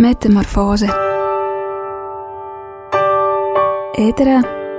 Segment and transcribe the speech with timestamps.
[0.00, 0.88] Metamorfoze
[4.00, 4.38] Ēterā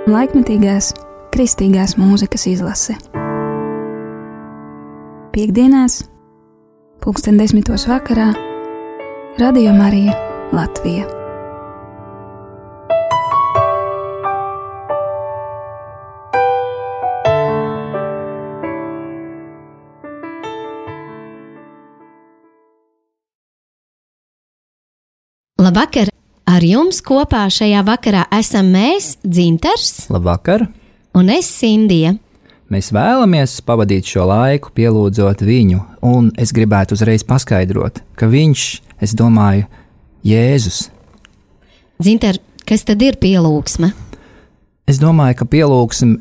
[0.09, 0.87] laikmetīgās
[1.35, 2.97] kristīgās mūzikas izlase.
[5.37, 6.01] Piektdienās,
[7.05, 8.31] pulksten desmitos vakarā,
[9.37, 10.17] Radio Marija
[10.57, 11.20] Latvija.
[25.81, 26.11] Labvakar!
[26.45, 30.67] Ar jums kopā šajā vakarā esam mēs, Dzintars Labvakar!
[31.17, 32.11] un es, Sindija.
[32.69, 38.65] Mēs vēlamies pavadīt šo laiku, pielūdzot viņu, un es gribētu uzreiz paskaidrot, ka viņš,
[39.01, 39.65] es domāju,
[40.21, 40.83] Jēzus.
[41.97, 42.37] Dzintar,
[42.69, 43.89] kas tad ir pielūgsme?
[44.85, 46.19] Es domāju, ka pielūgsim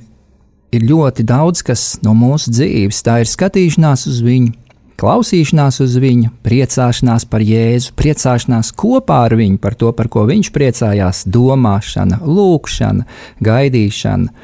[0.73, 3.05] ir ļoti daudz kas no mūsu dzīves.
[3.05, 4.57] Tā ir skatīšanās uz viņu,
[5.01, 10.53] klausīšanās uz viņu, priecāšanās par Jēzu, priecāšanās kopā ar viņu par to, par ko viņš
[10.55, 13.07] priecājās, domāšana, lūkšana,
[13.45, 14.35] gaidīšana.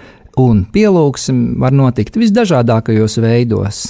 [0.40, 3.86] Un pielūgsim var notikt visdažādākajos veidos.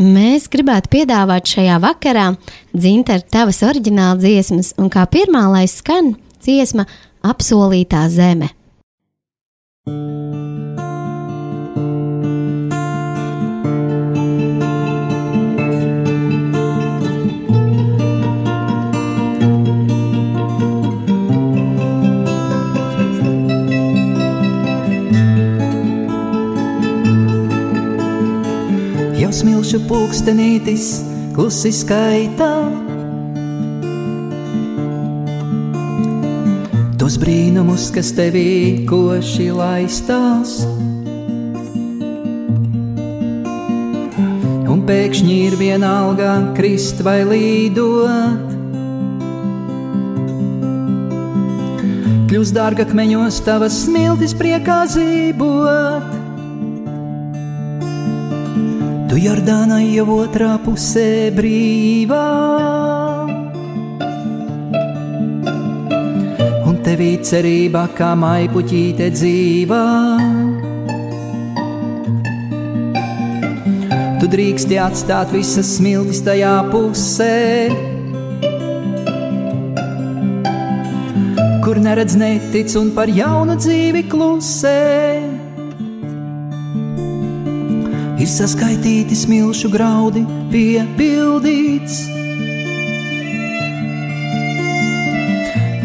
[0.00, 2.30] Mēs gribētu piedāvāt šajā vakarā
[2.72, 6.88] Dzintar tavas oriģināla dziesmas, un kā pirmā lai skan dziesma
[7.20, 8.48] Apsolītā zeme.
[29.30, 30.84] Jau smilšu pulkstenītis
[31.36, 32.48] klusi skaitā.
[36.98, 40.56] Tos brīnumus, kas tevī koši laistās.
[44.66, 48.56] Un pēkšņi ir vienalga krist vai līdot.
[52.34, 56.19] Kļūst dārga akmeņos tavas smiltis priekā zībot.
[59.10, 62.26] Tu Jordāna jau otrā pusē brīvā.
[66.70, 69.80] Un tevī cerība kā maipuķīte dzīvā.
[74.20, 77.34] Tu drīksti atstāt visas smiltis tajā pusē,
[81.66, 85.19] kur neredz netic un par jaunu dzīvi klusē.
[88.20, 90.20] Ir saskaitīti smilšu graudi,
[90.52, 91.94] piepildīts.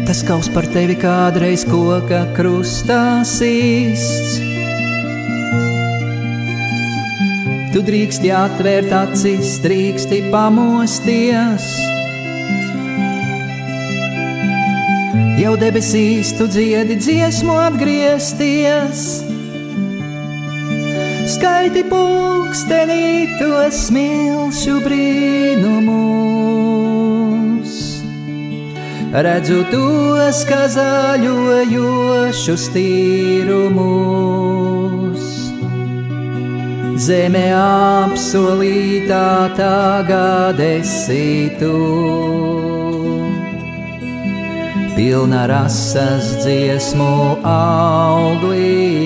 [0.04, 4.36] Tas kaus par tevi kādreiz koka krustā sists.
[7.72, 11.70] Tu drīksti atvērt acis, drīksti pamosties.
[15.40, 19.25] Jau debesīs tu dziedi dziesmu atgriezties
[21.36, 26.16] skaiti pulkstenī to smilšu brīnumus.
[29.26, 34.16] Redzu tos, kā zaļojošus tīrumus.
[37.06, 41.76] Zeme apsolītā tagad esi tu.
[44.96, 47.14] Pilna rasas dziesmu
[47.44, 48.96] auglīgu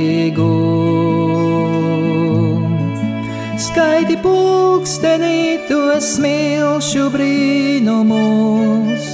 [3.70, 9.06] skaiti pulkstenī to smilšu brīnumus.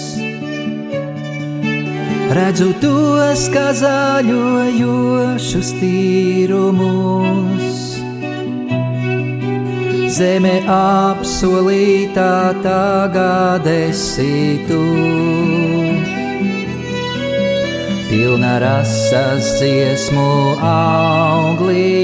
[2.37, 7.77] Redzu tos, kā zaļojošus tīrumus.
[10.17, 14.81] Zeme apsolītā tagad esi tu.
[18.09, 21.97] Pilna rasas dziesmu auglīgu.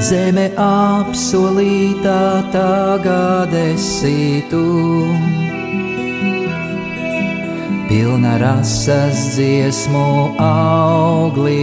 [0.02, 4.64] Zeme apsolītā tagad esi tu
[7.90, 11.62] pilna rasas dziesmu auglīgu.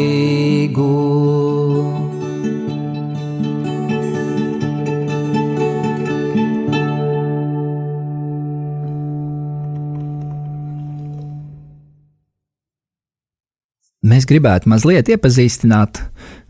[14.08, 16.00] Mēs gribētu mazliet iepazīstināt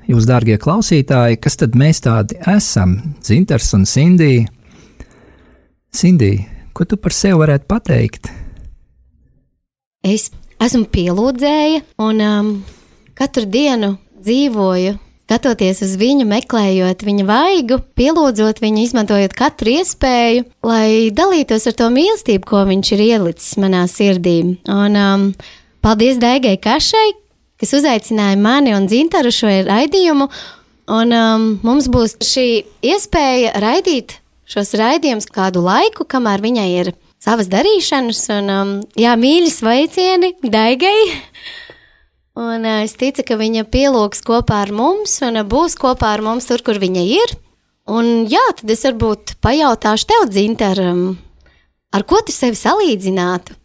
[0.07, 4.47] jūs, dārgie klausītāji, kas tad mēs tādi esam, Zintars un Sindija.
[5.95, 6.45] Sindija,
[6.77, 8.31] ko tu par sevi varētu pateikt?
[10.07, 10.29] Es
[10.63, 12.55] esmu pielūdzēja un um,
[13.19, 14.95] katru dienu dzīvoju,
[15.27, 21.91] skatoties uz viņu, meklējot viņa vaigu, pielūdzot viņu, izmantojot katru iespēju, lai dalītos ar to
[21.95, 24.41] mīlestību, ko viņš ir ielicis manā sirdī.
[24.71, 25.33] Un um,
[25.83, 27.09] paldies Daigai Kašai,
[27.59, 30.29] kas uzaicināja mani un Zintaru šo raidījumu.
[30.89, 32.47] Un um, mums būs šī
[32.89, 34.17] iespēja raidīt
[34.49, 38.23] šos raidījumus kādu laiku, kamēr viņai ir savas darīšanas.
[38.39, 40.97] Un, um, jā, mīļi sveicieni Daigai!
[42.39, 46.25] Un uh, es ticu, ka viņa pielūgs kopā ar mums un uh, būs kopā ar
[46.25, 47.37] mums tur, kur viņa ir.
[47.89, 51.17] Un jā, tad es varbūt pajautāšu tev, Zintar, um,
[51.93, 53.57] ar ko tu sevi salīdzinātu?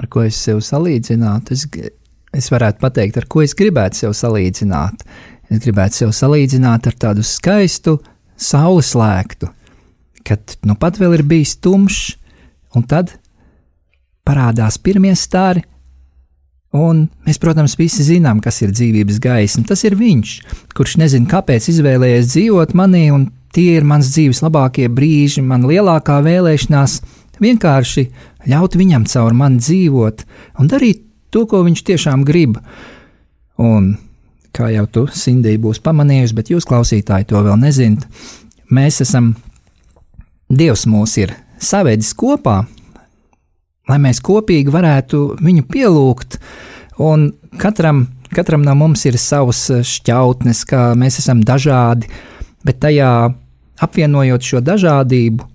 [0.00, 1.54] Ar ko es sevi salīdzinātu?
[1.54, 1.66] Es
[2.36, 5.04] es varētu pateikt, ar ko es gribētu sev salīdzināt.
[5.52, 7.98] Es gribētu sev salīdzināt ar tādu skaistu
[8.40, 9.50] saules lēktu,
[10.26, 12.16] kad nu pat vēl ir bijis tumšs,
[12.74, 13.14] un tad
[14.26, 15.62] parādās pirmie stāri.
[16.74, 19.62] Un mēs, protams, visi zinām, kas ir dzīvības gaisma.
[19.68, 20.30] Tas ir viņš,
[20.74, 26.18] kurš nezina, kāpēc izvēlējies dzīvot manī, un tie ir mans dzīves labākie brīži, man lielākā
[26.26, 26.96] vēlēšanās
[27.44, 28.08] vienkārši
[28.50, 30.24] ļaut viņam caur mani dzīvot
[30.58, 31.04] un darīt
[31.34, 32.58] to, ko viņš tiešām grib.
[33.60, 33.94] Un,
[34.54, 38.06] kā jau tu, Sindija, būs pamanījusi, bet jūs, klausītāji, to vēl nezināt,
[38.70, 39.34] mēs esam,
[40.54, 42.60] Dievs mūs ir savedis kopā,
[43.88, 46.36] lai mēs kopīgi varētu viņu pielūgt,
[47.02, 48.04] un katram,
[48.34, 52.10] katram no mums ir savs šķautnes, kā mēs esam dažādi,
[52.64, 53.10] bet tajā
[53.82, 55.50] apvienojot šo dažādību,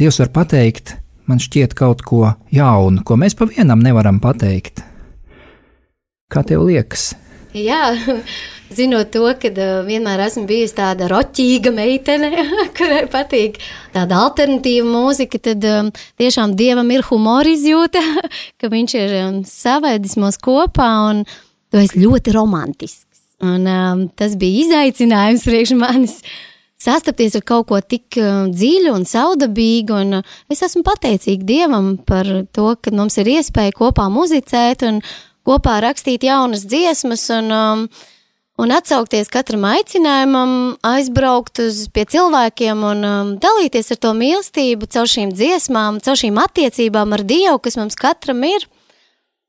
[0.00, 0.94] Dievs var pateikt,
[1.28, 4.80] man šķiet kaut ko jaunu, ko mēs pa vienam nevaram pateikt.
[6.30, 7.10] Kā tev liekas?
[7.56, 7.90] Jā,
[8.78, 12.30] zinot to, ka uh, vienmēr esmu bijusi tāda roķīga meitene,
[12.78, 13.58] kurai patīk
[13.94, 15.66] tāda alternatīva mūzika, tad
[16.20, 18.02] tiešām dievam ir humora izjūta,
[18.62, 19.16] ka viņš ir
[19.50, 21.24] savēdis mūs kopā un
[21.70, 23.06] tu esi ļoti romantisks.
[23.40, 26.18] Un, um, tas bija izaicinājums priekš manis.
[26.80, 31.94] Sastapties ar kaut ko tik uh, dziļu un saudabīgu, un uh, es esmu pateicīga Dievam
[32.06, 35.00] par to, ka mums ir iespēja kopā muzicēt un
[35.46, 37.84] kopā rakstīt jaunas dziesmas un, um,
[38.60, 40.54] un atsaukties katram aicinājumam,
[40.86, 46.40] aizbraukt uz pie cilvēkiem un um, dalīties ar to mīlestību caur šīm dziesmām, caur šīm
[46.44, 48.66] attiecībām ar Dievu, kas mums katram ir.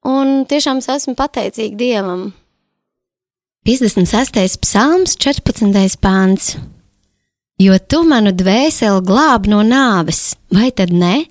[0.07, 2.31] Un tiešām es esmu pateicīga Dievam.
[3.67, 4.57] 56.
[4.63, 5.99] psalms, 14.
[6.01, 6.55] pāns.
[7.61, 11.27] Jo tu manu dvēseli glāb no nāves, vai tad ne?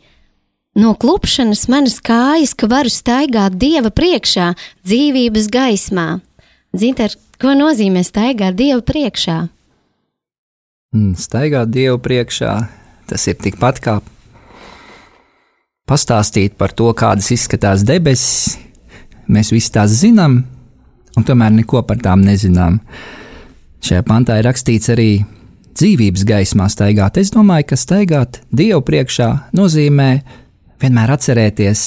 [0.78, 4.52] No klupšanas manas kājas, ka varu staigāt dieva priekšā,
[4.86, 6.20] dzīvības gaismā.
[6.78, 9.40] Zinter, ko nozīmē staigāt dieva priekšā?
[10.94, 12.52] Mm, staigāt dievu priekšā,
[13.10, 13.96] tas ir tikpat kā
[15.90, 18.58] pastāstīt par to, kādas izskatās debesis.
[19.30, 20.40] Mēs visi tās zinām,
[21.18, 22.78] un tomēr neko par tām nezinām.
[23.82, 25.10] Šajā pantā ir rakstīts arī
[25.78, 27.18] dzīvības gaismā staigāt.
[27.18, 30.10] Es domāju, ka staigāt dievu priekšā nozīmē
[30.80, 31.84] vienmēr atcerēties,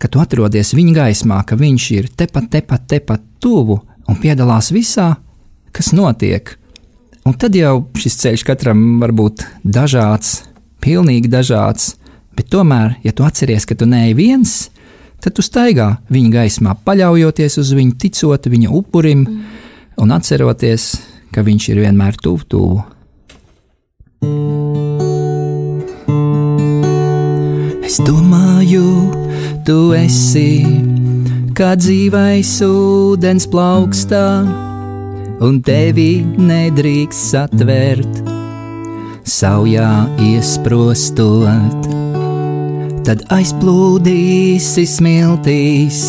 [0.00, 5.14] ka tu atrodies viņa gaismā, ka viņš ir tepat, tepat, tepat tuvu un piedalās visā,
[5.74, 6.54] kas notiek.
[7.26, 10.44] Un tad jau šis ceļš katram var būt dažāds,
[10.84, 11.96] pilnīgi dažāds,
[12.36, 14.56] bet tomēr, ja tu atceries, ka tu neej viens,
[15.18, 19.62] tad tu staigā viņa gaismā, paļaujoties uz viņu, ticot viņa upurim mm.
[20.04, 20.92] un atceroties,
[21.34, 22.84] ka viņš ir vienmēr tuvu tuvu.
[27.86, 29.12] Es domāju,
[29.62, 30.66] tu esi
[31.54, 34.22] kā dzīvais ūdens plaukstā,
[35.46, 38.18] un tevi nedrīkst satvert,
[39.22, 39.92] saujā
[40.32, 41.86] iesprostot.
[43.06, 46.02] Tad aizplūdīsi smiltīs,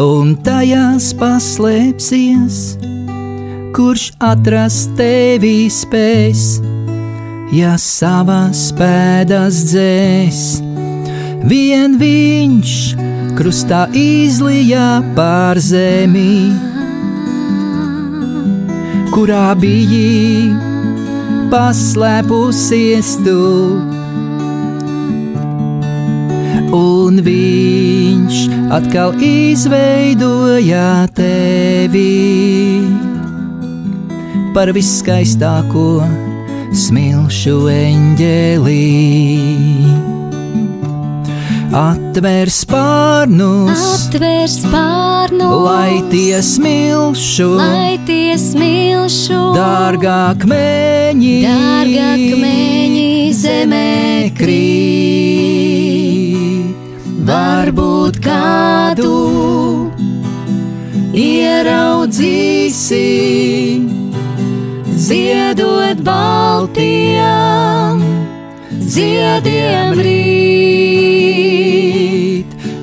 [0.00, 2.64] un tajās paslēpsies,
[3.76, 6.50] kurš atrast tevi spēs
[7.52, 10.71] ja savas pēdas dzēs.
[11.42, 12.72] Vien viņš
[13.34, 16.52] krustā izlīja pār zemi,
[19.10, 20.52] kurā bija
[21.52, 23.40] paslēpusies tu.
[26.72, 28.38] Un viņš
[28.78, 32.06] atkal izveidoja tevi
[34.54, 36.00] par viskaistāko
[36.72, 38.80] smilšu eņģelī.
[41.72, 54.36] Atver spārnus, atver spārnus, lai tie smilšu, lai tie smilšu, dārgāk meņi, dārgāk meņi zemē
[54.36, 55.56] krīt.
[57.24, 59.16] Varbūt kādu
[61.16, 63.00] ieraudzīsi
[65.08, 68.11] ziedot baltiem,
[68.92, 70.82] ziediem rīt.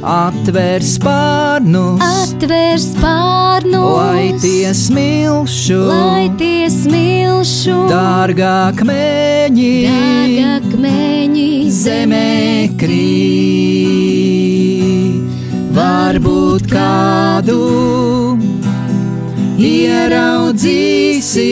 [0.09, 12.73] Atver spārnus, atver spārnus, lai tie smilšu, lai tie smilšu, dārgāk meņi, dārgāk meņi zemē
[12.79, 14.09] krīt.
[15.75, 17.59] Varbūt kādu
[19.59, 21.51] ieraudzīsi,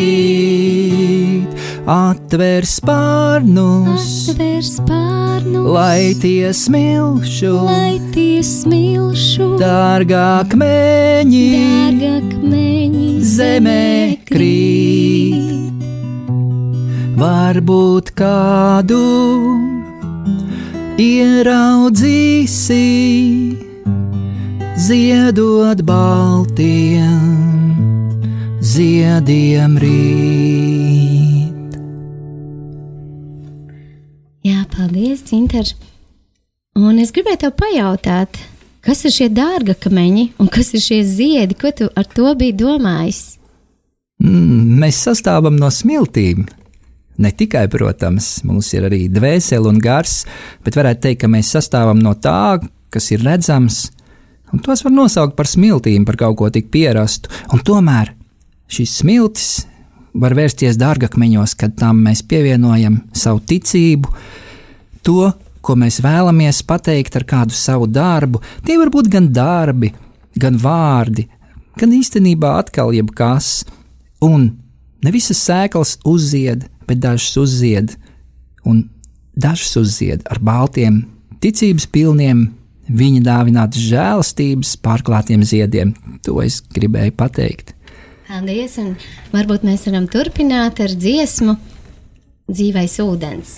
[1.86, 11.50] Atver spārnus, atver spārnus, lai tie smilšu, lai tie smilšu, dārgāk meņi,
[11.98, 15.54] dārgāk meņi zemē krīt.
[17.16, 19.02] Varbūt kādu
[21.00, 22.82] ieraudzīsi,
[24.76, 27.22] ziedot baltiem,
[28.60, 31.78] ziediem rīt.
[34.44, 35.72] Jā, paldies, Cinter.
[36.76, 38.36] Un es gribēju tev pajautāt,
[38.84, 43.22] kas ir šie dārgakmeņi un kas ir šie ziedi, ko tu ar to biji domājis?
[44.20, 46.44] Mm, mēs sastāvam no smiltīm.
[47.16, 50.26] Ne tikai, protams, mums ir arī dvēsele un gars,
[50.64, 52.60] bet varētu teikt, ka mēs sastāvam no tā,
[52.92, 53.86] kas ir redzams,
[54.52, 57.30] un tos var nosaukt par smiltīm, par kaut ko tik pierastu.
[57.54, 58.12] Un tomēr
[58.72, 59.48] šīs smiltis
[60.16, 64.12] var vērsties dārgakmeņos, kad tam mēs pievienojam savu ticību,
[65.06, 68.40] to, ko mēs vēlamies pateikt ar kādu savu darbu.
[68.64, 69.92] Tie var būt gan darbi,
[70.38, 71.26] gan vārdi,
[71.76, 73.66] gan īstenībā atkal jebkas,
[74.24, 74.48] un
[75.04, 77.96] ne visas sēklas uzzied bet dažas uzzied,
[78.64, 78.86] un
[79.34, 81.02] dažas uzzied ar baltiem,
[81.42, 82.46] ticības pilniem,
[82.88, 85.94] viņa dāvinātas žēlastības pārklātiem ziediem.
[86.26, 87.72] To es gribēju pateikt.
[88.26, 88.96] Paldies, un
[89.30, 91.54] varbūt mēs varam turpināt ar dziesmu
[92.46, 93.52] Dzīvais ūdens.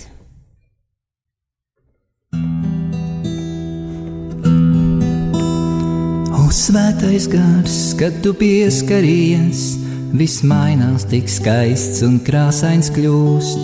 [6.33, 9.75] O svētais gars, kad tu pieskaries,
[10.17, 13.61] viss mainās, tik skaists un krāsains kļūst.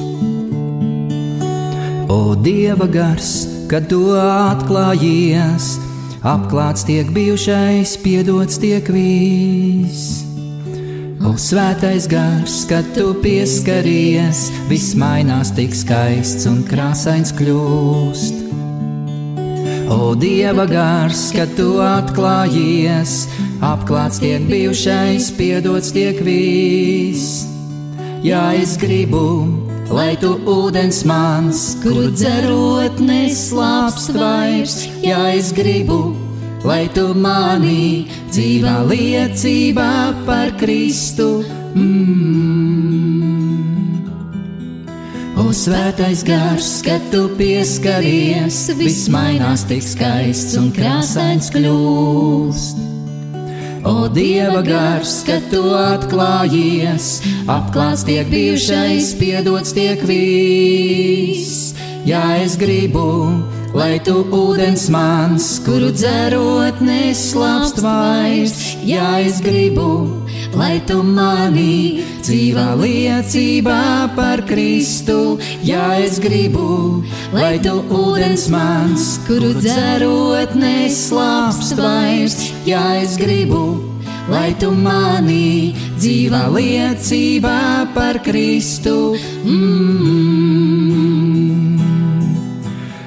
[2.13, 5.75] O dieva gars, kad tu atklājies,
[6.25, 10.23] apklāts tiek bijušais, piedots tiek viss.
[11.25, 18.43] O svētais gars, kad tu pieskaries, viss mainās, tik skaists un krāsains kļūst.
[19.89, 23.25] O Dieva gars, kad tu atklājies,
[23.65, 27.45] apklāts tiek bijušais, piedots tiek viss.
[28.25, 34.77] Jā, es gribu, lai tu ūdens mans, kuru dzerot neslāpst vairs.
[35.05, 36.15] Jā, es gribu,
[36.65, 39.93] lai tu manī dzīvā liecībā
[40.25, 41.43] par Kristu.
[41.75, 42.55] Mm.
[45.35, 52.94] O svētais gars, kad tu pieskaries, viss mainās tik skaists un krāsains kļūst.
[53.85, 61.75] O Dieva gars, kad tu atklājies, apklāts tiek bijušais, piedots tiek viss.
[62.01, 63.05] Jā, es gribu,
[63.77, 68.57] lai tu ūdens mans, kuru dzerot neslāpst vairs.
[68.81, 73.81] Jā, es gribu, lai tu manī dzīvā liecībā
[74.17, 75.37] par Kristu.
[75.65, 82.37] Jā, es gribu, lai tu ūdens mans, kuru dzerot neslāpst vairs.
[82.67, 83.65] Jā, es gribu,
[84.29, 87.59] lai tu manī dzīvā liecībā
[87.97, 89.15] par Kristu.
[89.43, 91.14] Mm -hmm.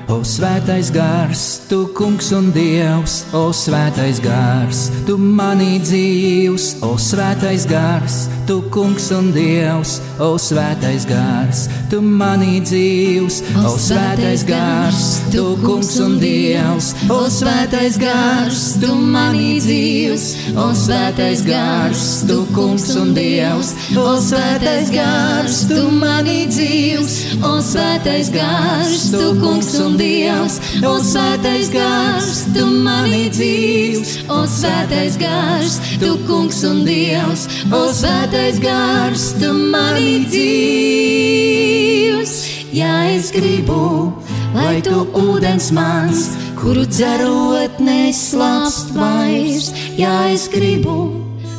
[0.08, 7.66] O svētais gars, tu kungs un dievs, o svētais gars, tu manī dzīvs, o svētais
[7.68, 8.16] gars,
[8.48, 15.92] tu kungs un dievs, o svētais gars, tu manī dzīvs, o svētais gars, tu kungs
[16.00, 23.76] un dievs, o svētais gars, tu manī dzīvs, o svētais gars, tu kungs un dievs,
[23.92, 29.97] o svētais gars, tu manī dzīvs, o svētais gars, tu kungs un dievs,
[30.86, 38.60] o svētais gars, tu manī dzīvs, o svētais gars, tu kungs un dievs, o svētais
[38.62, 42.32] gars, tu manī dzīvs.
[42.72, 44.12] Ja es gribu,
[44.54, 51.12] lai tu ūdens mans, kuru dzerot neslāpst vairs, ja es gribu,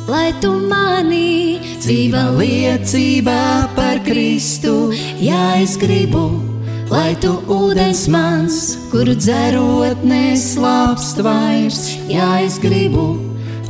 [0.08, 6.49] lai tu manī dzīva liecībā par Kristu, ja es gribu
[6.90, 13.14] lai tu ūdens mans, kuru dzerot neslāpst vairs, ja es gribu,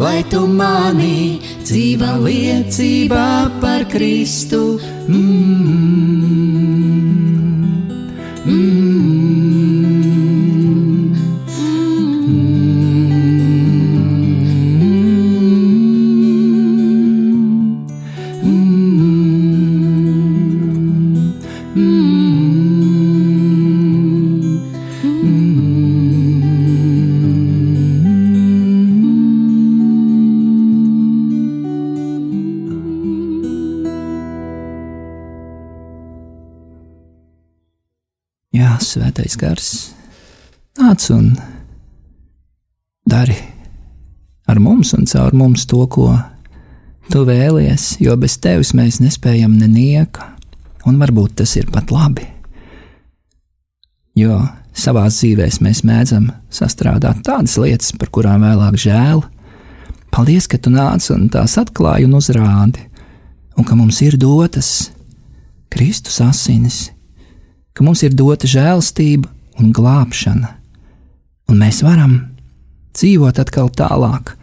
[0.00, 4.80] lai tu manī dzīva liecībā par Kristu.
[5.08, 5.70] Mm.
[8.50, 9.29] svētais
[39.40, 39.94] gars,
[40.76, 41.32] nāc un
[43.08, 43.36] dari
[44.50, 46.12] ar mums un caur mums to, ko
[47.10, 50.28] tu vēlies, jo bez tevis mēs nespējam nenieka,
[50.86, 52.26] un varbūt tas ir pat labi.
[54.18, 54.42] Jo
[54.76, 59.24] savā dzīvē mēs mēdzam sastrādāt tādas lietas, par kurām vēlāk žēl.
[60.10, 62.86] Paldies, ka tu nāc un tās atklāji un uzrādi,
[63.56, 64.90] un ka mums ir dotas
[65.70, 66.88] Kristus asinis
[67.80, 70.54] ka mums ir dota žēlastība un glābšana,
[71.50, 72.16] un mēs varam
[72.96, 74.34] dzīvot atkal tālāk.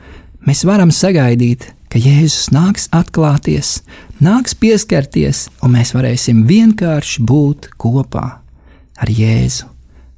[0.48, 3.82] Mēs varam sagaidīt, ka Jēzus nāks atklāties,
[4.24, 8.26] nāks pieskarties, un mēs varēsim vienkārši būt kopā
[8.98, 9.68] ar Jēzu,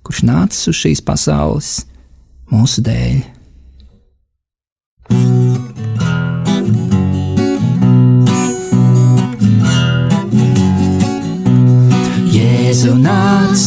[0.05, 1.73] kurš nācis uz šīs pasaules
[2.53, 3.19] mūsu dēļ.
[12.79, 13.61] Jēzu nāc,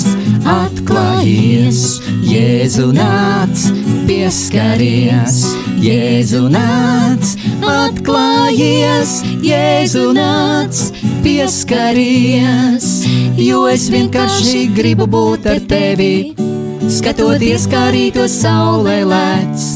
[0.48, 1.80] atklājies,
[2.24, 3.66] Jēzu nāc,
[4.08, 5.42] pieskaries,
[5.84, 9.12] Jēzu nāc, atklājies,
[9.44, 10.80] Jēzu nāc,
[11.20, 12.88] pieskaries,
[13.36, 16.32] jo es vienkārši gribu būt ar tevi,
[16.88, 19.68] skatoties, kā rīto saulē lēc,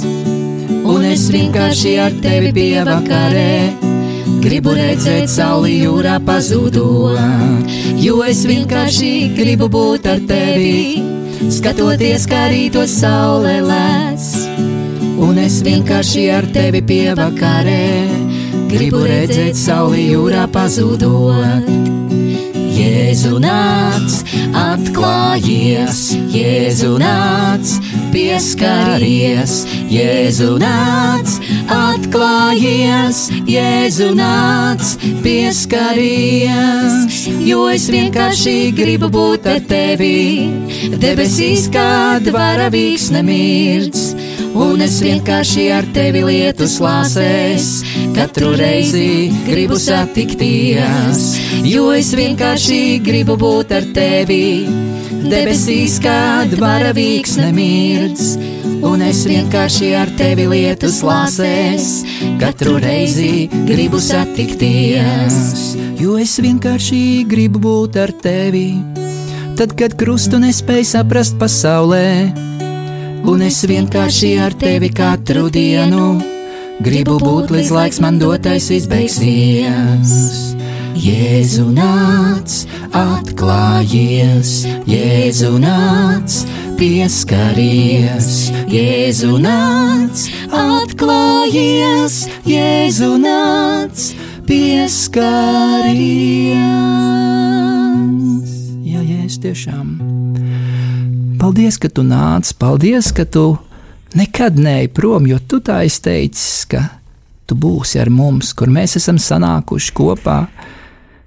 [0.81, 3.86] un es vienkārši ar tevi pievakarē
[4.47, 11.03] Gribu redzēt sauli jūrā pazudot, jo es vienkārši gribu būt ar tevi,
[11.51, 14.29] skatoties, kā rīto saulē lēs.
[15.19, 17.83] Un es vienkārši ar tevi pievakarē,
[18.71, 21.96] gribu redzēt sauli jūrā pazudot.
[22.77, 24.19] Jēzu nāc,
[24.53, 27.71] atklājies, Jēzu nāc,
[28.12, 29.55] pieskaries,
[29.89, 31.33] Jēzu nāc,
[31.73, 34.93] atklājies, Jēzu nāc,
[35.25, 37.17] pieskaries,
[37.49, 40.53] jo es vienkārši gribu būt ar tevi,
[41.01, 44.11] debesīs kā dvaravīgs nemirds
[44.57, 47.69] un es vienkārši ar tevi lietu slāsēs.
[48.16, 51.23] Katru reizi gribu satikties,
[51.66, 54.66] jo es vienkārši gribu būt ar tevi.
[55.27, 58.37] Debesīs kā dvaravīgs nemirds,
[58.87, 61.90] un es vienkārši ar tevi lietu slāsēs.
[62.40, 65.38] Katru reizi gribu satikties,
[66.01, 68.71] jo es vienkārši gribu būt ar tevi.
[69.57, 72.07] Tad, kad krustu nespēju saprast pasaulē,
[73.27, 76.17] un es vienkārši ar tevi katru dienu
[76.85, 80.12] gribu būt līdz laiks man dotais izbeigsies.
[80.97, 82.55] Jēzu nāc,
[82.97, 84.53] atklājies,
[84.89, 86.39] Jēzu nāc,
[86.81, 90.25] pieskaries, Jēzu nāc,
[90.57, 94.09] atklājies, Jēzu nāc,
[94.49, 94.97] pieskaries.
[98.89, 99.97] Ja Jēzus tiešām
[101.47, 103.53] Paldies, ka tu nāc, paldies, ka tu
[104.19, 106.81] nekad neej prom, jo tu tā izteicis, ka
[107.47, 110.41] tu būsi ar mums, kur mēs esam sanākuši kopā,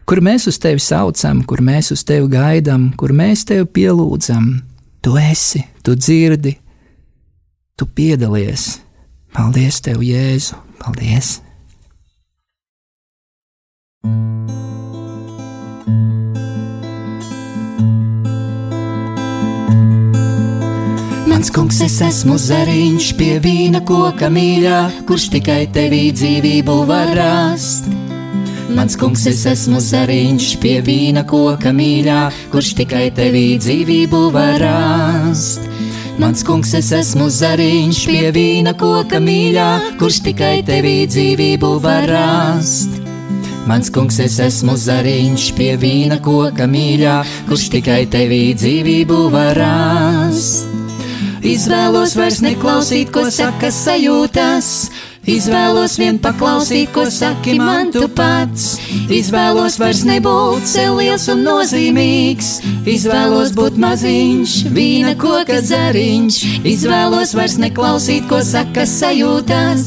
[0.03, 4.59] kur mēs uz tevi saucam, kur mēs uz tevi gaidām, kur mēs tevi pielūdzam.
[4.99, 6.57] tu esi, tu dzirdi,
[7.79, 8.81] tu piedalies.
[9.31, 10.59] Paldies, Tev, Jēzu!
[10.83, 11.39] Paldies!
[21.39, 27.85] Mans kungs, es esmu zariņš pie vīna koka mīļā, kurš tikai tevī dzīvību var rast.
[28.75, 32.17] Mans kungs, es esmu zariņš pie vīna koka mīļā,
[32.51, 35.63] kurš tikai tevī dzīvību var rast.
[36.19, 39.69] Mans kungs, es esmu zariņš pie vīna koka mīļā,
[40.01, 42.99] kurš tikai tevī dzīvību var rast.
[43.71, 47.15] Mans kungs, es esmu zariņš pie vīna koka mīļā,
[47.47, 50.88] kurš tikai tevī dzīvību var rast.
[51.39, 54.89] Izvēlos vairs neklausīt, ko saka sajūtas,
[55.29, 58.79] Izvēlos vien paklausīt, ko saki man tu pats.
[59.13, 62.49] Izvēlos vairs nebūt sev liels un nozīmīgs.
[62.89, 66.39] Izvēlos būt maziņš, vīna koka zariņš.
[66.71, 69.85] Izvēlos vairs neklausīt, ko saka sajūtas.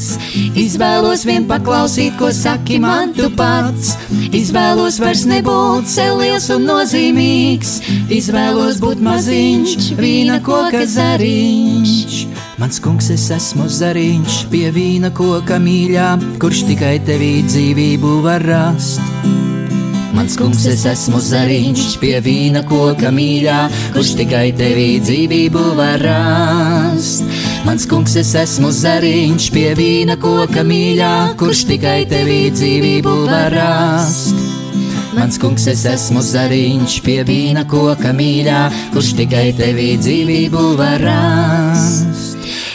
[0.63, 3.97] Izvēlos vien paklausīt, ko saki man tu pats.
[4.31, 7.81] Izvēlos vairs nebūt sev liels un nozīmīgs.
[8.15, 12.23] Izvēlos būt maziņš, vīna koka zariņš.
[12.61, 19.01] Mans kungs, es esmu zariņš pie vīna koka mīļā, kurš tikai tevī dzīvību var rast.
[20.13, 23.57] Mans kungs, es esmu zariņš pie vīna koka mīļā,
[23.95, 27.25] kurš tikai tevī dzīvību var rast.
[27.65, 34.37] Mans kungs, es esmu zariņš pie vīna koka mīļā, kurš tikai tevī dzīvību var rast.
[35.17, 38.61] Mans kungs, es esmu zariņš pie vīna koka mīļā,
[38.93, 42.32] kurš tikai tevī dzīvību var rast.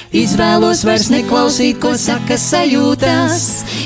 [0.08, 3.42] Izvēlos vairs neklausīt, ko saka sajūtas.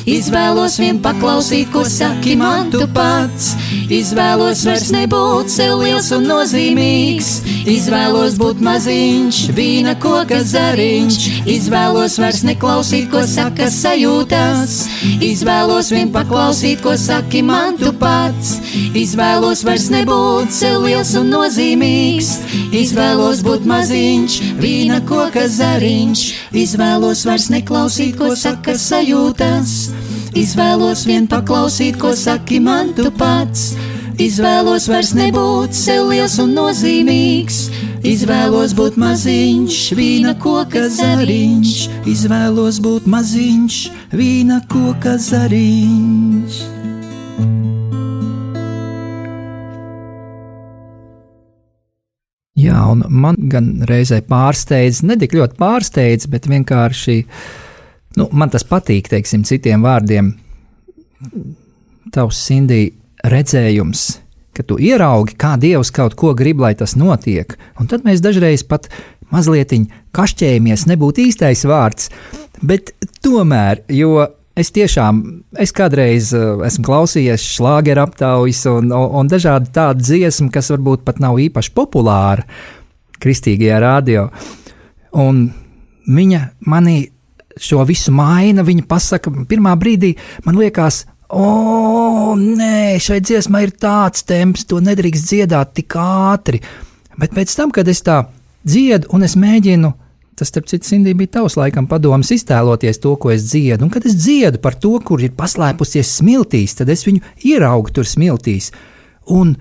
[0.07, 3.57] Izvēlos vien paklausīt, ko saki man tu pats.
[3.91, 7.33] Izvēlos vairs nebūt sev liels un nozīmīgs.
[7.73, 11.19] Izvēlos būt maziņš, vīna koka zariņš.
[11.51, 14.79] Izvēlos vairs neklausīt, ko saka sajūtas.
[15.27, 18.61] Izvēlos vien paklausīt, ko saki man tu pats.
[18.95, 22.33] Izvēlos vairs nebūt sev liels un nozīmīgs.
[22.71, 26.53] Izvēlos būt maziņš, vīna koka zariņš viņš.
[26.53, 29.93] Izvēlos vairs neklausīt, ko saka sajūtas.
[30.35, 33.75] Izvēlos vien paklausīt, ko saki man tu pats.
[34.21, 37.71] Izvēlos vairs nebūt sev liels un nozīmīgs.
[38.03, 41.89] Izvēlos būt maziņš, vīna koka zariņš.
[42.07, 46.82] Izvēlos būt maziņš, vīna koka zariņš.
[52.63, 57.17] Jā, un man gan reizē pārsteidz, ne tik ļoti pārsteidz, bet vienkārši
[58.21, 60.35] nu, man tas patīk, teiksim, citiem vārdiem.
[62.13, 62.85] Tavs Sindī
[63.25, 64.05] redzējums,
[64.57, 68.67] ka tu ieraugi, kā Dievs kaut ko grib, lai tas notiek, un tad mēs dažreiz
[68.69, 68.91] pat
[69.33, 69.73] mazliet
[70.13, 72.11] kašķējamies, nebūtu īstais vārds,
[72.61, 72.93] bet
[73.25, 75.23] tomēr, jo Es tiešām,
[75.57, 81.23] es kādreiz uh, esmu klausījies šlāgeru aptaujas un, un, dažādi tādu dziesmu, kas varbūt pat
[81.25, 82.45] nav īpaši populāra
[83.23, 84.27] kristīgajā radio.
[85.17, 85.47] Un
[86.05, 86.99] viņa manī
[87.57, 90.13] šo visu maina, viņa pasaka, pirmā brīdī
[90.45, 96.61] man liekas, o, nē, šai dziesmai ir tāds temps, to nedrīkst dziedāt tik ātri.
[97.17, 98.23] Bet pēc tam, kad es tā
[98.69, 99.93] dziedu un es mēģinu
[100.39, 103.85] Tas, starp citu, Sindī bija tavs laikam padoms iztēloties to, ko es dziedu.
[103.85, 108.09] Un, kad es dziedu par to, kur ir paslēpusies smiltīs, tad es viņu ieraugu tur
[108.09, 108.71] smiltīs.
[109.37, 109.53] Un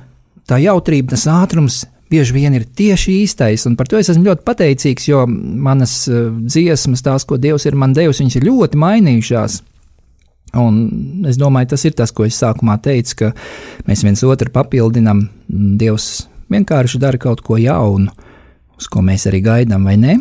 [0.47, 4.47] tā jautrība, tas ātrums bieži vien ir tieši īstais, un par to es esmu ļoti
[4.47, 9.62] pateicīgs, jo manas uh, dziesmas, tās, ko Dievs ir man devis, viņas ir ļoti mainījušās.
[10.60, 10.81] Un
[11.29, 13.29] es domāju, tas ir tas, ko es sākumā teicu, ka
[13.88, 15.23] mēs viens otru papildinām.
[15.79, 18.12] Dievs vienkārši dara kaut ko jaunu,
[18.75, 20.17] uz ko mēs arī gaidām, vai ne?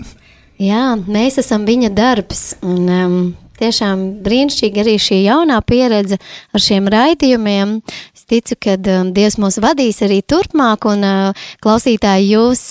[0.60, 2.42] Jā, mēs esam viņa darbs.
[2.60, 3.14] Un, um,
[3.60, 6.18] tiešām brīnišķīgi arī šī jaunā pieredze
[6.52, 7.78] ar šiem raidījumiem.
[8.16, 12.64] Es ticu, ka um, Dievs mūs vadīs arī turpmāk, un uh, klausītāji jūs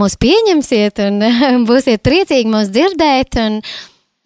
[0.00, 3.40] mūs pieņemsiet un uh, būsiet priecīgi mūs dzirdēt.
[3.44, 3.60] Un,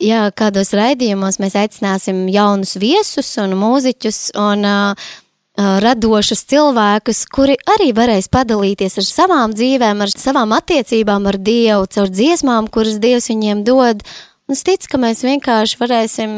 [0.03, 4.29] jā, kādos raidījumos mēs aicināsim jaunus viesus un mūziķus.
[4.39, 5.13] Un, uh,
[5.57, 12.13] radošus cilvēkus, kuri arī varēs padalīties ar savām dzīvēm, ar savām attiecībām ar Dievu, caur
[12.13, 14.05] dziesmām, kuras Dievs viņiem dod.
[14.47, 16.35] Un es ticu, ka mēs vienkārši varēsim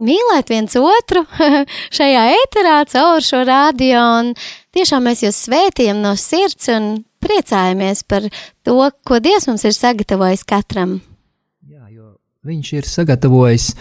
[0.00, 1.24] mīlēt viens otru
[1.98, 4.34] šajā ēterā, caur šo radio, un
[4.74, 8.26] tiešām mēs jūs svētījam no sirds un priecājamies par
[8.66, 10.98] to, ko Dievs mums ir sagatavojis katram.
[11.68, 12.16] Jā, jo
[12.48, 13.74] viņš ir sagatavojis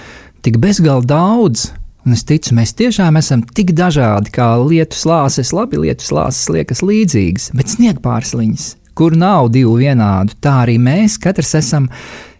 [0.45, 1.69] tik bezgalīgi daudz,
[2.09, 5.51] Un es ticu, mēs tiešām esam tik dažādi, kā lietu slāpes.
[5.53, 8.63] Labi, lietu slāpes liekas līdzīgas, bet sniegpārsliņas,
[8.97, 11.85] kur nav divu vienādu, tā arī mēs katrs esam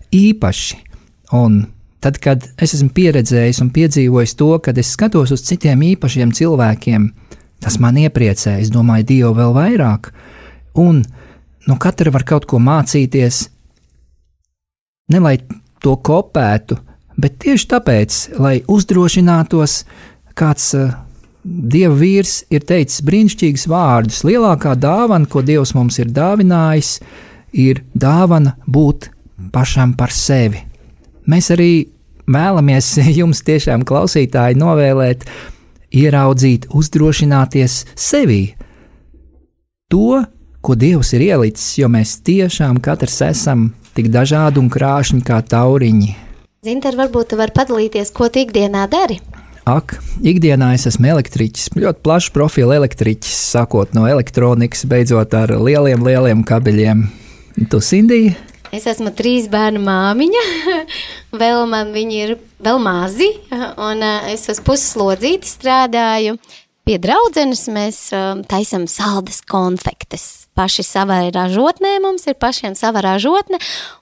[0.10, 0.80] īpaši.
[1.38, 1.60] Un
[2.02, 7.06] tad, kad es esmu pieredzējis un piedzīvojis to, kad es skatos uz citiem īpašiem cilvēkiem,
[7.62, 10.10] tas man iepriecē, es domāju, Dievu vēl vairāk.
[10.82, 11.04] Un
[11.70, 13.46] no katra var kaut ko mācīties,
[15.14, 15.38] ne lai
[15.78, 16.82] to kopētu,
[17.20, 19.84] bet tieši tāpēc, lai uzdrošinātos,
[20.40, 20.90] kāds uh,
[21.50, 24.24] Dieva vīrs ir teicis brīnišķīgus vārdus.
[24.28, 26.98] Lielākā dāvana, ko Dievs mums ir dāvinājis,
[27.56, 29.08] ir dāvana būt
[29.54, 30.66] pašam par sevi.
[31.32, 31.72] Mēs arī
[32.28, 35.26] vēlamies jums, tiešām klausītāji, novēlēt,
[35.96, 38.44] ieraudzīt, uzdrošināties sevī.
[39.90, 40.22] To,
[40.62, 46.29] ko Dievs ir ielicis, jo mēs tiešām katrs esam tik dažādi un krāšņi kā tauriņi.
[46.60, 49.16] Zinter, varbūt tu vari padalīties, ko tu ikdienā dari?
[49.70, 56.04] Ak, ikdienā es esmu elektriķis, ļoti plašs profils elektriķis, sākot no elektronikas, beidzot ar lieliem,
[56.04, 57.06] lieliem kabeļiem.
[57.72, 58.34] Tu, Sindija?
[58.76, 60.44] Es esmu trīs bērnu māmiņa.
[61.46, 63.30] vēl man viņi ir vēl mazi,
[63.80, 66.36] un es uz puslodzīti strādāju.
[66.84, 68.04] Pie draudzenes mēs
[68.52, 73.60] taisam saldas konfektes paši savai ražotnē, mums ir pašiem sava ražotne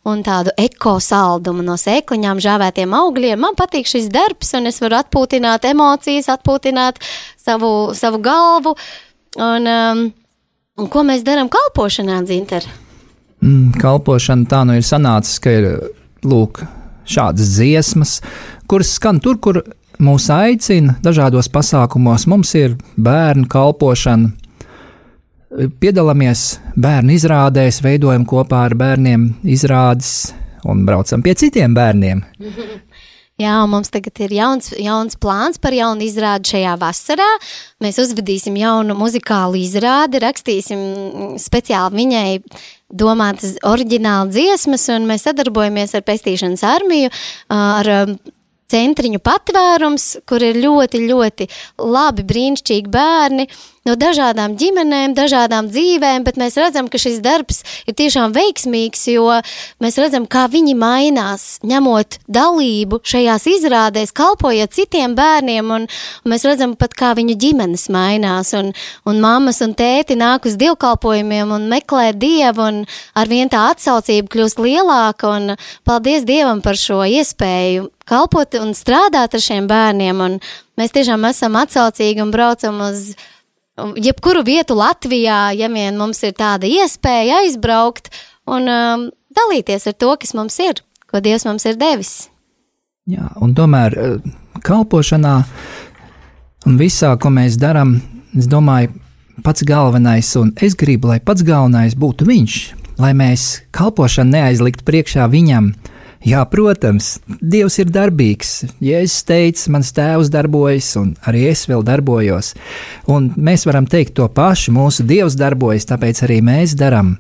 [0.10, 3.42] un tādu ekosaldumu no sēkliņām, žāvētiem augļiem.
[3.44, 7.02] Man patīk šis darbs, un es varu atpūtināt emocijas, atpūtināt
[7.38, 8.74] savu, savu galvu.
[9.38, 10.04] Un, um,
[10.82, 12.66] un ko mēs darām kalpošanā, Dzinter?
[13.44, 15.68] Mm, kalpošana tā nu ir sanācis, ka ir
[16.26, 16.64] lūk,
[17.08, 18.18] šādas dziesmas,
[18.70, 19.62] kuras skan tur, kur
[20.02, 22.26] mūs aicina dažādos pasākumos.
[22.30, 24.34] Mums ir bērnu kalpošana,
[25.52, 30.34] piedalāmies bērnu izrādēs, veidojam kopā ar bērniem izrādes
[30.68, 32.24] un braucam pie citiem bērniem.
[33.38, 37.28] Jā, mums tagad ir jauns, jauns plāns par jaunu izrādi šajā vasarā.
[37.86, 40.80] Mēs uzvedīsim jaunu muzikālu izrādi, rakstīsim
[41.38, 42.32] speciāli viņai
[42.90, 47.14] domātas oriģināla dziesmas, un mēs sadarbojamies ar Pestīšanas armiju,
[47.54, 47.92] ar
[48.74, 51.48] centriņu patvērums, kur ir ļoti, ļoti
[51.86, 53.48] labi, brīnišķīgi bērni
[53.88, 59.40] no dažādām ģimenēm, dažādām dzīvēm, bet mēs redzam, ka šis darbs ir tiešām veiksmīgs, jo
[59.84, 66.46] mēs redzam, kā viņi mainās, ņemot dalību šajās izrādēs, kalpojot citiem bērniem, un, un mēs
[66.48, 68.74] redzam pat, kā viņu ģimenes mainās, un,
[69.08, 72.82] un mammas un tēti nāk uz dievkalpojumiem un meklē dievu, un
[73.18, 75.56] ar vien tā atsaucība kļūst lielāka, un
[75.88, 80.22] paldies Dievam par šo iespēju kalpot un strādāt ar šiem bērniem.
[80.24, 80.38] Un
[80.80, 83.12] mēs tiešām esam atsaucīgi un braucam uz
[83.78, 88.10] jebkuru vietu Latvijā, ja vien mums ir tāda iespēja aizbraukt
[88.50, 89.06] un um,
[89.38, 92.28] dalīties ar to, kas mums ir, ko Dievs mums ir devis.
[93.08, 94.16] Jā, un tomēr eh,
[94.66, 95.36] kalpošanā
[96.68, 98.00] un visā, ko mēs darām,
[98.36, 98.92] es domāju,
[99.46, 102.58] pats galvenais, un es gribu, lai pats galvenais būtu viņš,
[103.00, 105.72] lai mēs kalpošanu neaizlikt priekšā viņam,
[106.26, 108.64] Jā, protams, Dievs ir darbīgs.
[108.82, 112.56] Jēzus teica, mans tēvs darbojas, un arī es vēl darbojos.
[113.14, 117.16] Un mēs varam teikt to pašu, mūsu Dievs darbojas, tāpēc arī mēs darām.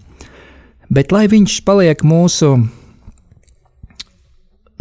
[0.89, 2.55] Bet lai viņš paliek mūsu,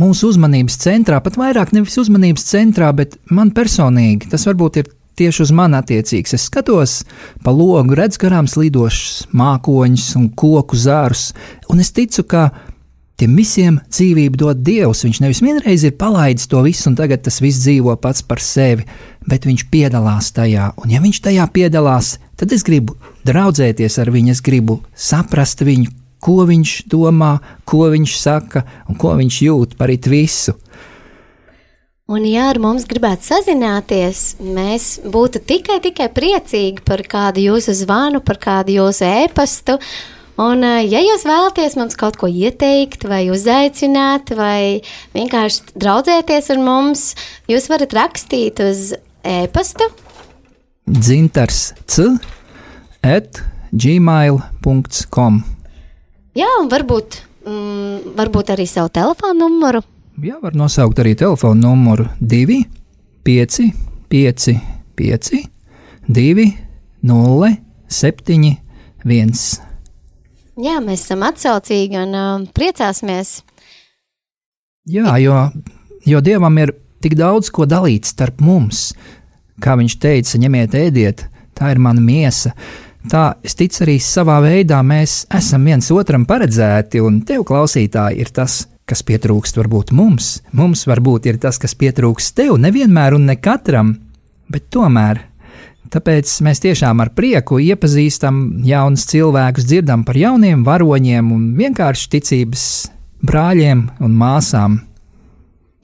[0.01, 5.43] mūsu uzmanības centrā, pat vairāk nevis uzmanības centrā, bet man personīgi tas varbūt ir tieši
[5.47, 6.37] uz mani attiecīgs.
[6.37, 7.01] Es skatos
[7.45, 11.31] pa logu, redzu garām slīdošus mākoņus un koku zārus,
[11.73, 12.49] un es ticu, ka
[13.17, 15.01] Tiem visiem dzīvību dod Dievs.
[15.07, 18.85] Viņš nevis vienreiz ir palaidis to visu, un tagad tas viss dzīvo pats par sevi,
[19.25, 20.75] bet viņš piedalās tajā.
[20.83, 25.89] Un, ja viņš tajā piedalās, tad es gribu draudzēties ar viņu, es gribu saprast viņu,
[26.21, 30.53] ko viņš domā, ko viņš saka un ko viņš jūt par it visu.
[32.07, 38.21] Un, ja ar mums gribētu sazināties, mēs būtu tikai, tikai priecīgi par kādu jūsu zvanu,
[38.23, 39.81] par kādu jūsu ēpastu.
[40.37, 44.83] Un, eh, ja jūs vēlaties mums kaut ko ieteikt, vai uzaicināt, vai
[45.17, 47.15] vienkārši draudzēties ar mums,
[47.49, 48.93] jūs varat rakstīt uz
[49.25, 49.89] e-pastu.
[50.87, 52.19] Dzintars C.
[53.03, 53.41] at
[53.73, 55.43] gmail.com.
[56.37, 59.81] Jā, un varbūt, mm, varbūt arī savu telefonu numuru.
[60.21, 62.65] Jā, var nosaukt arī telefonu numuru 2,
[63.25, 63.73] 5,
[64.13, 64.61] 5,
[64.97, 65.49] 5,
[66.09, 66.53] 2,
[67.03, 67.57] 0,
[67.89, 68.57] 7,
[69.05, 69.66] 1.
[70.57, 73.43] Jā, mēs esam atsaucīgi un uh, priecāsimies.
[74.89, 75.37] Jā, jo,
[76.09, 76.73] jo Dievam ir
[77.05, 78.89] tik daudz ko dalīt starp mums.
[79.61, 82.55] Kā viņš teica, ņemiet, ēdiet, tā ir mana miesa.
[83.07, 88.33] Tā es ticu arī savā veidā, mēs esam viens otram paredzēti, un tev, klausītāji, ir
[88.35, 90.39] tas, kas pietrūkst varbūt mums.
[90.57, 93.93] Mums varbūt ir tas, kas pietrūkst tev, nevienmēr un ne katram,
[94.49, 95.21] bet tomēr
[95.93, 102.65] Tāpēc mēs tiešām ar prieku iepazīstam jaunus cilvēkus, dzirdam par jauniem varoņiem un vienkārši ticības
[103.27, 104.81] brāļiem un māsām.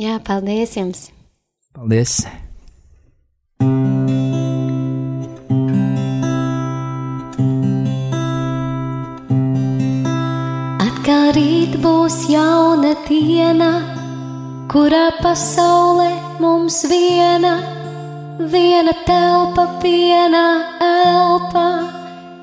[0.03, 1.11] Jā, paldies jums!
[1.77, 2.23] Paldies!
[10.83, 13.71] Atkal rīt būs jauna diena,
[14.73, 16.11] kurā pasaulē
[16.43, 17.82] mums viena
[18.38, 21.66] viena telpa, viena elpa,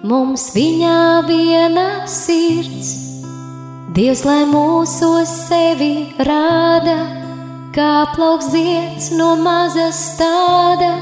[0.04, 2.96] mums viņā viena sirds.
[3.96, 6.98] Dievs, lai mūsos sevi rāda,
[7.76, 10.94] kā plauks zieds no maza stāda,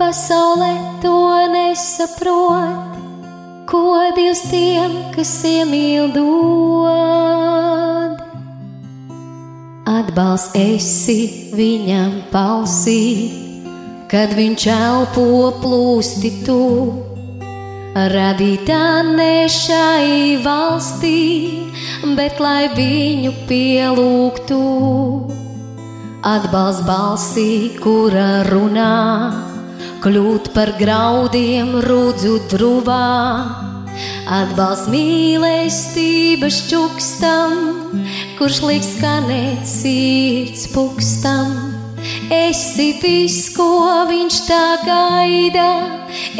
[0.00, 0.72] pasaulē
[1.04, 1.18] to
[1.52, 2.96] nesaprot,
[3.68, 8.16] ko Dievs tiem, kas iemīl dod.
[9.90, 11.20] Atbalsts esi
[11.52, 13.49] viņam palsīt
[14.10, 15.24] kad viņš elpo
[15.62, 16.62] plūsti tu,
[17.94, 21.20] radītā ne šai valstī,
[22.18, 24.58] bet lai viņu pielūgtu.
[26.26, 28.98] Atbalsts balsī, kura runā,
[30.02, 33.06] kļūt par graudiem rudzu druvā.
[34.26, 37.58] Atbalsts mīlestības čukstam,
[38.42, 41.69] kurš liks skanēt sirds pukstam
[42.30, 45.68] Esi viss, ko viņš tā gaida,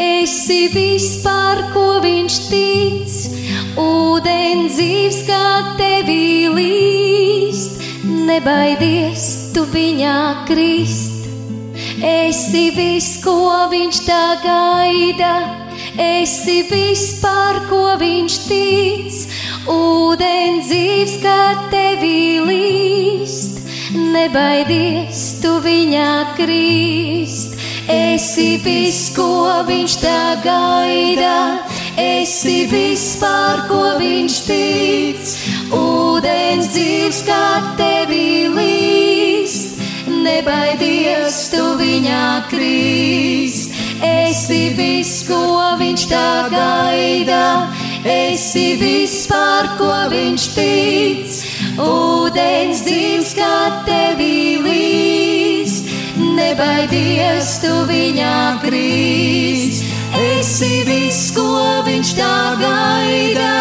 [0.01, 3.15] esi viss, par ko viņš tic.
[3.81, 5.45] Ūdens dzīves kā
[5.79, 11.29] tevī līst, nebaidies tu viņā krist.
[12.01, 15.33] Esi viss, ko viņš tā gaida,
[16.01, 19.23] esi viss, par ko viņš tic.
[19.69, 23.60] Ūdens dzīves kā tevī līst
[23.95, 27.57] nebaidies, tu viņā krīst.
[27.91, 31.63] Esi viss, ko viņš tā gaida,
[31.99, 35.33] esi viss, par ko viņš tic.
[35.75, 37.45] Ūdens dzīves kā
[37.79, 43.75] tevi līst, nebaidies, tu viņā krīst.
[44.01, 47.45] Esi viss, ko viņš tā gaida,
[48.07, 53.55] esi viss, par ko viņš tic ūdens dzīves kā
[53.85, 55.91] tevī līst,
[56.35, 59.87] nebaidies tu viņā krīst.
[60.21, 61.45] Esi viss, ko
[61.85, 63.53] viņš tā gaida,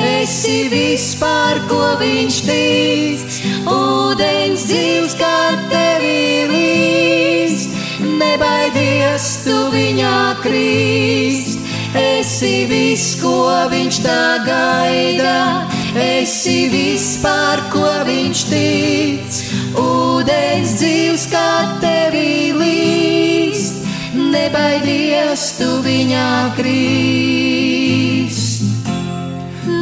[0.00, 3.36] esi viss, par ko viņš tic,
[3.68, 5.36] ūdens dzīves kā
[5.72, 7.76] tevī līst,
[8.22, 11.60] nebaidies tu viņā krīst.
[11.92, 19.40] Esi viss, ko viņš tā gaida esi viss, par ko viņš tic.
[19.78, 21.50] Ūdens dzīves kā
[21.82, 23.82] tevī līst,
[24.16, 28.40] nebaidies tu viņā krīst.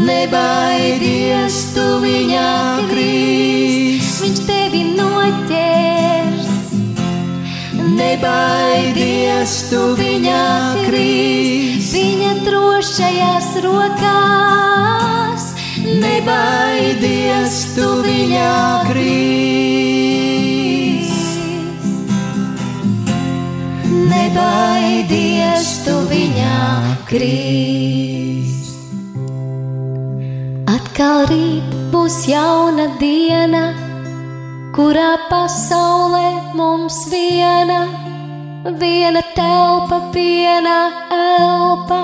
[0.00, 2.50] Nebaidies tu viņā
[2.90, 6.48] krīst, viņš tevi noķers.
[8.00, 10.48] Nebaidies tu viņā
[10.88, 15.09] krīst, viņa drošajās rokās
[16.00, 18.56] nebaidies, tu viņā
[18.88, 20.30] krīst.
[24.10, 26.62] Nebaidies, tu viņā
[27.10, 28.74] krīst.
[30.70, 33.64] Atkal rīt būs jauna diena,
[34.76, 37.82] kurā pasaulē mums viena,
[38.80, 40.78] viena telpa, viena
[41.10, 42.00] elpa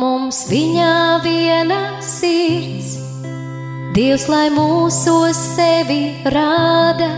[0.00, 0.94] mums viņā
[1.24, 2.99] viena sirds.
[3.90, 7.08] Dievs, lai mūsos sevi rāda,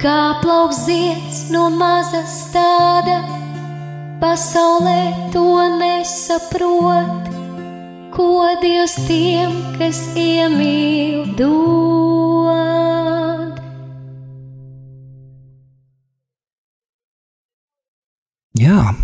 [0.00, 3.18] kā plauks zieds no maza stāda,
[4.16, 7.28] pasaulē to nesaprot,
[8.16, 11.52] ko Dievs tiem, kas iemīl, dod.
[18.56, 18.96] Jā,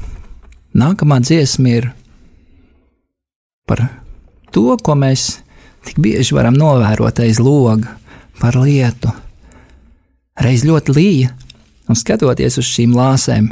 [0.72, 1.92] nākamā dziesma ir
[3.68, 3.90] par
[4.56, 5.43] to, ko mēs
[5.84, 7.96] tik bieži varam novērot aiz loga,
[8.40, 9.12] par lietu.
[10.40, 11.30] Reiz ļoti līja,
[11.88, 13.50] un skatoties uz šīm lāsēm,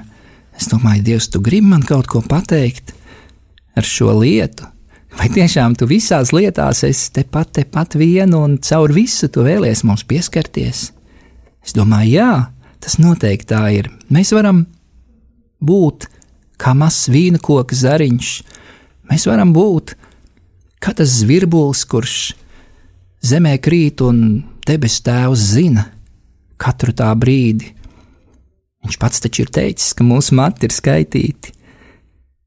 [0.59, 2.95] es domāju, Dievs, tu gribi man kaut ko pateikt
[3.79, 4.67] ar šo lietu.
[5.19, 10.07] Vai tiešām tu visās lietās esi tepat, tepat vienu un caur visu tu vēlies mums
[10.09, 10.87] pieskarties?
[11.63, 12.31] Es domāju, jā,
[12.83, 13.91] tas noteikti tā ir.
[14.13, 14.65] Mēs varam
[15.63, 16.09] būt
[16.63, 18.31] kā mazs vīna koka zariņš,
[19.11, 19.95] mēs varam būt
[20.83, 22.17] Kā tas zvirbulis, kurš
[23.23, 25.87] zemē krīt un debesu tēvs zina
[26.63, 27.71] katru tā brīdi.
[28.83, 31.55] Viņš pats taču ir teicis, ka mūsu mati ir skaitīti.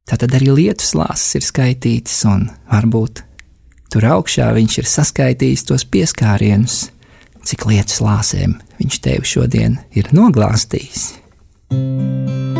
[0.05, 3.23] Tātad arī lietus lāses ir skaitītas, un varbūt
[3.93, 6.89] tur augšā viņš ir saskaitījis tos pieskārienus,
[7.47, 11.07] cik lietus lāsēm viņš tevi šodien ir noglāstījis.
[11.71, 12.54] Lietus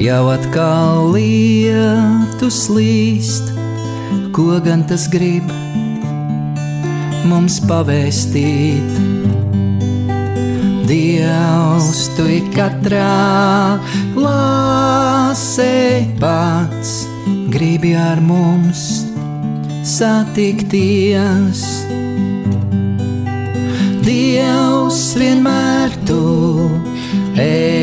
[0.00, 3.50] jau atkal lietus līst,
[4.32, 5.44] ko gan tas grib
[7.28, 8.96] mums pavēstīt.
[10.88, 12.26] Dievs, tu
[12.56, 13.76] katrā
[14.16, 15.76] lāsē
[16.22, 16.94] pats
[17.52, 19.04] gribi ar mums
[19.86, 21.62] satikties.
[24.00, 26.24] Dievs vienmēr tu
[27.36, 27.79] esi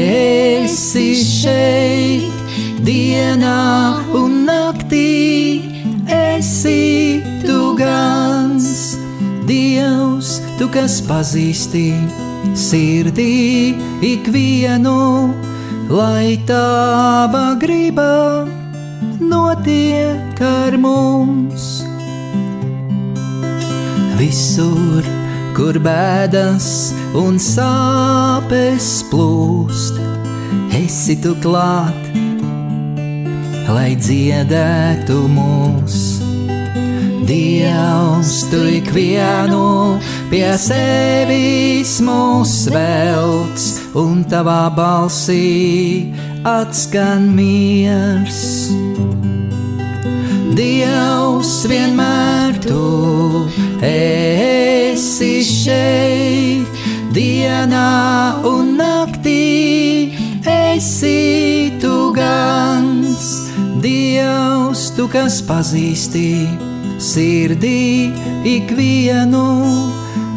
[10.68, 11.94] Tu kas pazīsti
[12.60, 13.72] sirdī
[14.04, 15.32] ikvienu,
[15.88, 18.44] lai tava griba
[19.22, 21.70] notiek ar mums.
[24.20, 25.08] Visur,
[25.56, 30.04] kur bēdas un sāpes plūst,
[30.84, 32.12] esi tu klāt,
[33.72, 36.02] lai dziedētu mūs.
[37.28, 40.00] Dievs, tu ikvienu
[40.32, 43.64] pie sevis mūs velc,
[43.98, 46.14] un tavā balsī
[46.48, 48.42] atskan miers.
[50.58, 53.46] Dievs vienmēr tu
[53.86, 56.80] esi šeit,
[57.14, 60.14] dienā un naktī
[60.44, 63.28] esi tu gans.
[63.84, 66.32] Dievs, tu kas pazīsti
[66.98, 68.10] sirdī
[68.58, 69.46] ikvienu,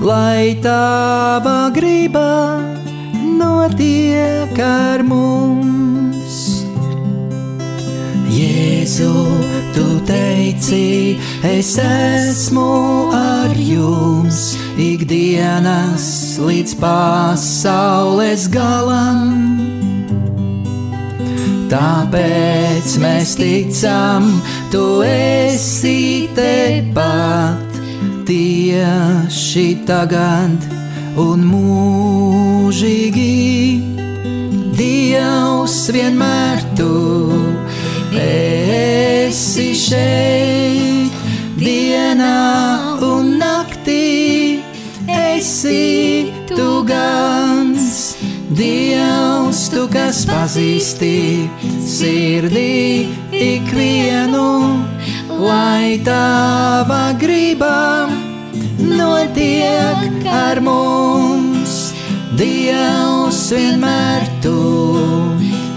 [0.01, 2.57] lai tava griba
[3.37, 6.65] notiek ar mums.
[8.33, 9.13] Jēzu,
[9.75, 19.27] tu teici, es esmu ar jums ikdienas līdz pasaules galam.
[21.71, 24.31] Tāpēc mēs ticam,
[24.73, 27.70] tu esi tepat
[28.31, 30.55] tieši tagad
[31.19, 33.27] un mūžīgi.
[34.79, 36.93] Dievs vienmēr tu
[38.15, 41.17] esi šeit,
[41.59, 42.39] dienā
[43.09, 44.63] un naktī
[45.11, 48.15] esi tu gans.
[48.55, 51.49] Dievs, tu kas pazīsti
[51.83, 54.90] sirdī ikvienu,
[55.41, 58.09] lai tava griba
[58.79, 61.93] notiek ar mums.
[62.37, 64.61] Dievs vienmēr tu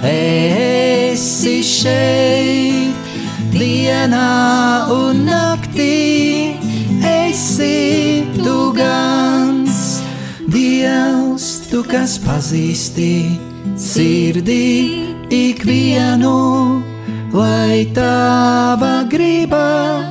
[0.08, 3.10] esi šeit,
[3.56, 4.30] dienā
[4.96, 6.56] un naktī
[7.08, 9.82] esi tu gans.
[10.54, 13.14] Dievs, tu kas pazīsti
[13.80, 14.64] sirdī
[15.34, 16.38] ikvienu,
[17.34, 20.06] lai tava griba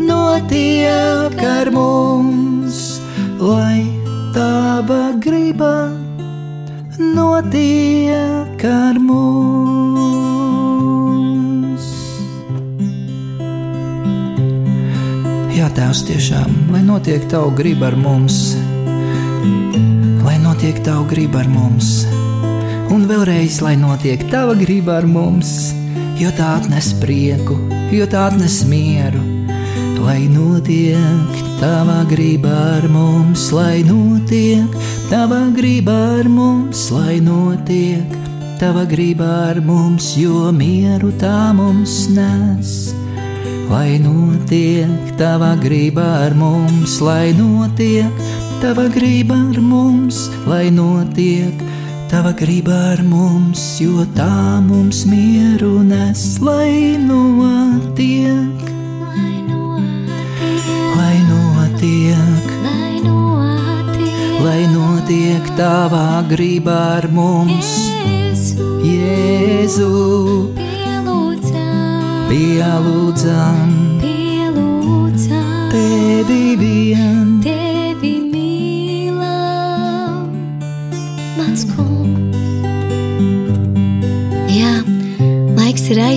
[0.00, 3.00] notiek ar mums,
[3.36, 3.84] lai
[4.32, 5.92] tava griba
[6.96, 9.36] notiek ar mums.
[15.52, 18.56] Jā, Tēvs, tiešām, lai notiek Tava griba ar mums,
[20.24, 22.06] lai notiek Tava griba ar mums,
[22.92, 25.75] un vēlreiz, lai notiek Tava griba ar mums,
[26.16, 27.56] jo tā atnes prieku,
[27.92, 29.20] jo tā atnes mieru.
[30.06, 34.76] Lai notiek tava griba ar mums, lai notiek
[35.10, 38.14] tava griba ar mums, lai notiek
[38.60, 42.94] tava griba ar mums, jo mieru tā mums nes.
[43.66, 48.22] Lai notiek tava griba ar mums, lai notiek
[48.62, 51.75] tava griba ar mums, lai notiek tava griba ar mums,
[53.80, 58.70] jo tā mums mieru nes, lai notiek.
[60.96, 67.72] Lai notiek, lai notiek, lai notiek tavā gribā ar mums,
[68.06, 69.90] Jēzu, Jēzu,
[70.60, 72.30] pielūdzam.
[72.30, 73.85] Pielūdzam,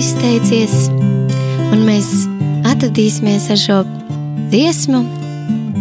[0.00, 0.86] aizteicies,
[1.74, 2.06] un mēs
[2.70, 3.74] atradīsimies ar šo
[4.48, 5.02] dziesmu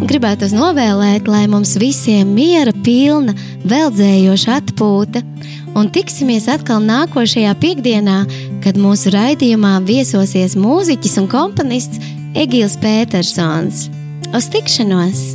[0.10, 3.32] gribētu novēlēt, lai mums visiem miera pilna,
[3.70, 5.24] veldzējoša atpūta,
[5.72, 8.20] un tiksimies atkal nākošajā piekdienā,
[8.66, 13.88] kad mūsu raidījumā viesosies mūziķis un komponists Egils Petersons.
[14.36, 15.26] Uz tikšanos!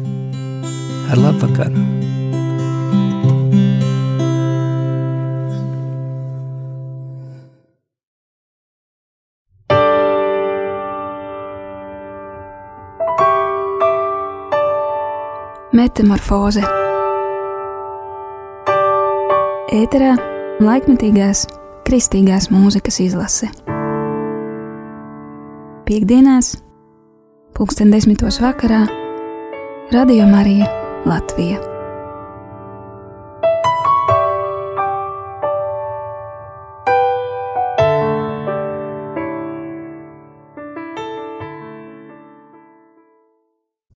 [1.08, 1.93] Ar labvakaru!
[15.84, 16.62] Metamorfoze
[19.74, 20.14] Ēterā
[20.64, 21.42] laikmetīgās
[21.84, 23.50] kristīgās mūzikas izlase.
[25.84, 26.54] Piektdienās,
[27.58, 28.86] pulksten desmitos vakarā,
[29.92, 30.72] Radio Marija
[31.04, 31.73] Latvija.